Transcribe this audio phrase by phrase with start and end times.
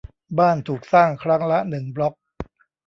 [0.39, 2.13] บ้านถูกสร้างครั้งละหนึ่งบล๊อก